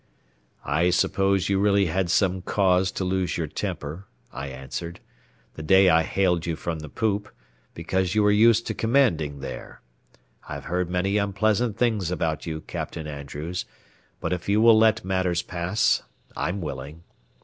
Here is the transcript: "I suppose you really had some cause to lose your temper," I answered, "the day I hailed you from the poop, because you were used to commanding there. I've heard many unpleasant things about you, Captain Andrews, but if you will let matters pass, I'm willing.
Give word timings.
"I 0.65 0.89
suppose 0.89 1.47
you 1.47 1.59
really 1.59 1.85
had 1.85 2.09
some 2.09 2.41
cause 2.41 2.89
to 2.93 3.03
lose 3.03 3.37
your 3.37 3.45
temper," 3.45 4.07
I 4.33 4.47
answered, 4.47 4.99
"the 5.53 5.61
day 5.61 5.89
I 5.89 6.01
hailed 6.01 6.47
you 6.47 6.55
from 6.55 6.79
the 6.79 6.89
poop, 6.89 7.29
because 7.75 8.15
you 8.15 8.23
were 8.23 8.31
used 8.31 8.65
to 8.65 8.73
commanding 8.73 9.41
there. 9.41 9.83
I've 10.49 10.65
heard 10.65 10.89
many 10.89 11.17
unpleasant 11.19 11.77
things 11.77 12.09
about 12.09 12.47
you, 12.47 12.61
Captain 12.61 13.05
Andrews, 13.05 13.65
but 14.19 14.33
if 14.33 14.49
you 14.49 14.59
will 14.59 14.75
let 14.79 15.05
matters 15.05 15.43
pass, 15.43 16.01
I'm 16.35 16.61
willing. 16.61 17.03